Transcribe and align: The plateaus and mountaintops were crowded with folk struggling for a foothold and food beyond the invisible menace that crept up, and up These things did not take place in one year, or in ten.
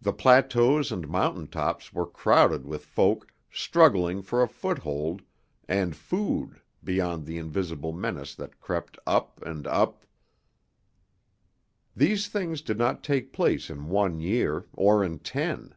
The 0.00 0.12
plateaus 0.12 0.90
and 0.90 1.06
mountaintops 1.08 1.92
were 1.92 2.08
crowded 2.10 2.66
with 2.66 2.84
folk 2.84 3.32
struggling 3.52 4.20
for 4.20 4.42
a 4.42 4.48
foothold 4.48 5.22
and 5.68 5.94
food 5.94 6.60
beyond 6.82 7.26
the 7.26 7.38
invisible 7.38 7.92
menace 7.92 8.34
that 8.34 8.58
crept 8.60 8.98
up, 9.06 9.40
and 9.46 9.64
up 9.68 10.04
These 11.94 12.26
things 12.26 12.60
did 12.60 12.76
not 12.76 13.04
take 13.04 13.32
place 13.32 13.70
in 13.70 13.86
one 13.88 14.18
year, 14.18 14.66
or 14.72 15.04
in 15.04 15.20
ten. 15.20 15.76